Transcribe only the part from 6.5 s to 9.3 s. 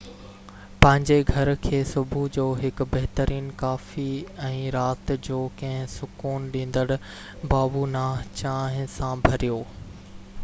ڏيندڙ بابونه چانهه سان